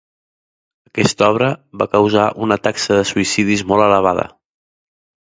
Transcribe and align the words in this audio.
Aquesta 0.89 1.25
obra 1.33 1.49
va 1.81 1.87
causar 1.91 2.23
una 2.47 2.57
taxa 2.67 2.97
de 3.01 3.03
suïcidis 3.09 3.63
molt 3.73 3.85
elevada. 3.89 4.25